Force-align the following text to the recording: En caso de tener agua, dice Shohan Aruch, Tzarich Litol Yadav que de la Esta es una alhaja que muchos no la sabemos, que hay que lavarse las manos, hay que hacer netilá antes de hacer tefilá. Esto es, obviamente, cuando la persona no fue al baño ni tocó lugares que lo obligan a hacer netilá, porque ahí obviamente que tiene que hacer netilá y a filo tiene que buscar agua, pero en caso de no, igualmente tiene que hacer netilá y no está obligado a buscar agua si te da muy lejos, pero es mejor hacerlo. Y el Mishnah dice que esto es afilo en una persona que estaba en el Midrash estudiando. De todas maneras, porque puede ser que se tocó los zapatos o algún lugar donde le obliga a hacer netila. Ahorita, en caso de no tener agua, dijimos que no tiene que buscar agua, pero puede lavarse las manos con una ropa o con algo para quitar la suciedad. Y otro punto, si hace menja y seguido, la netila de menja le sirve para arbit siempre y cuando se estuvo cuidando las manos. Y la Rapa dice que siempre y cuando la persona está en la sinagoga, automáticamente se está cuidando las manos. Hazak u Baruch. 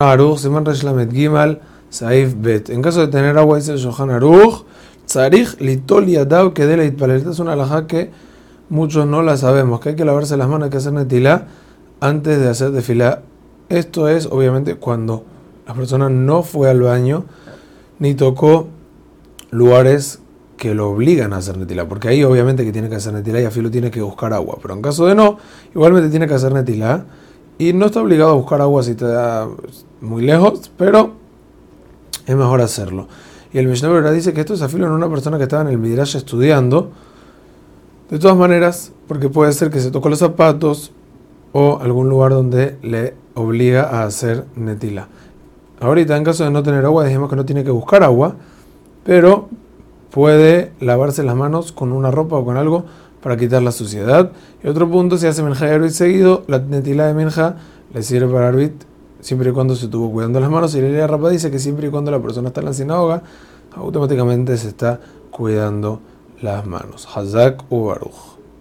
En 0.00 0.06
caso 2.82 3.00
de 3.00 3.08
tener 3.08 3.36
agua, 3.36 3.56
dice 3.56 3.76
Shohan 3.76 4.10
Aruch, 4.10 4.64
Tzarich 5.06 5.60
Litol 5.60 6.06
Yadav 6.06 6.52
que 6.52 6.66
de 6.66 6.76
la 6.76 6.84
Esta 6.84 7.30
es 7.30 7.40
una 7.40 7.54
alhaja 7.54 7.88
que 7.88 8.12
muchos 8.68 9.08
no 9.08 9.22
la 9.22 9.36
sabemos, 9.36 9.80
que 9.80 9.88
hay 9.88 9.96
que 9.96 10.04
lavarse 10.04 10.36
las 10.36 10.46
manos, 10.46 10.66
hay 10.66 10.70
que 10.70 10.76
hacer 10.76 10.92
netilá 10.92 11.48
antes 11.98 12.38
de 12.38 12.48
hacer 12.48 12.72
tefilá. 12.72 13.22
Esto 13.70 14.08
es, 14.08 14.26
obviamente, 14.26 14.76
cuando 14.76 15.24
la 15.66 15.74
persona 15.74 16.08
no 16.08 16.44
fue 16.44 16.70
al 16.70 16.80
baño 16.80 17.24
ni 17.98 18.14
tocó 18.14 18.68
lugares 19.50 20.20
que 20.56 20.74
lo 20.74 20.90
obligan 20.90 21.32
a 21.32 21.38
hacer 21.38 21.58
netilá, 21.58 21.88
porque 21.88 22.06
ahí 22.06 22.22
obviamente 22.22 22.64
que 22.64 22.70
tiene 22.70 22.88
que 22.88 22.94
hacer 22.94 23.14
netilá 23.14 23.40
y 23.40 23.46
a 23.46 23.50
filo 23.50 23.68
tiene 23.68 23.90
que 23.90 24.00
buscar 24.00 24.32
agua, 24.32 24.58
pero 24.62 24.74
en 24.74 24.82
caso 24.82 25.06
de 25.06 25.16
no, 25.16 25.38
igualmente 25.74 26.08
tiene 26.08 26.28
que 26.28 26.34
hacer 26.34 26.52
netilá 26.52 27.04
y 27.58 27.72
no 27.72 27.86
está 27.86 28.00
obligado 28.00 28.30
a 28.30 28.34
buscar 28.34 28.60
agua 28.60 28.82
si 28.82 28.94
te 28.94 29.04
da 29.04 29.48
muy 30.00 30.22
lejos, 30.22 30.70
pero 30.76 31.12
es 32.26 32.36
mejor 32.36 32.60
hacerlo. 32.60 33.08
Y 33.52 33.58
el 33.58 33.66
Mishnah 33.66 34.10
dice 34.12 34.32
que 34.32 34.40
esto 34.40 34.54
es 34.54 34.62
afilo 34.62 34.86
en 34.86 34.92
una 34.92 35.08
persona 35.08 35.38
que 35.38 35.44
estaba 35.44 35.62
en 35.62 35.68
el 35.68 35.78
Midrash 35.78 36.16
estudiando. 36.16 36.90
De 38.10 38.18
todas 38.18 38.36
maneras, 38.36 38.92
porque 39.06 39.28
puede 39.28 39.52
ser 39.52 39.70
que 39.70 39.80
se 39.80 39.90
tocó 39.90 40.08
los 40.08 40.18
zapatos 40.18 40.92
o 41.52 41.78
algún 41.80 42.08
lugar 42.08 42.32
donde 42.32 42.76
le 42.82 43.14
obliga 43.34 43.82
a 43.82 44.04
hacer 44.04 44.44
netila. 44.54 45.08
Ahorita, 45.80 46.16
en 46.16 46.24
caso 46.24 46.44
de 46.44 46.50
no 46.50 46.62
tener 46.62 46.84
agua, 46.84 47.04
dijimos 47.04 47.30
que 47.30 47.36
no 47.36 47.44
tiene 47.44 47.64
que 47.64 47.70
buscar 47.70 48.02
agua, 48.02 48.36
pero 49.04 49.48
puede 50.10 50.72
lavarse 50.80 51.22
las 51.22 51.36
manos 51.36 51.72
con 51.72 51.92
una 51.92 52.10
ropa 52.10 52.36
o 52.36 52.44
con 52.44 52.56
algo 52.56 52.84
para 53.22 53.36
quitar 53.36 53.62
la 53.62 53.72
suciedad. 53.72 54.32
Y 54.62 54.68
otro 54.68 54.90
punto, 54.90 55.18
si 55.18 55.26
hace 55.26 55.42
menja 55.42 55.74
y 55.76 55.90
seguido, 55.90 56.44
la 56.46 56.58
netila 56.58 57.06
de 57.06 57.14
menja 57.14 57.56
le 57.92 58.02
sirve 58.02 58.32
para 58.32 58.48
arbit 58.48 58.84
siempre 59.20 59.50
y 59.50 59.52
cuando 59.52 59.74
se 59.74 59.86
estuvo 59.86 60.10
cuidando 60.10 60.40
las 60.40 60.50
manos. 60.50 60.74
Y 60.74 60.80
la 60.80 61.06
Rapa 61.06 61.30
dice 61.30 61.50
que 61.50 61.58
siempre 61.58 61.88
y 61.88 61.90
cuando 61.90 62.10
la 62.10 62.20
persona 62.20 62.48
está 62.48 62.60
en 62.60 62.66
la 62.66 62.72
sinagoga, 62.72 63.22
automáticamente 63.74 64.56
se 64.56 64.68
está 64.68 65.00
cuidando 65.30 66.00
las 66.40 66.66
manos. 66.66 67.08
Hazak 67.14 67.64
u 67.70 67.86
Baruch. 67.86 68.37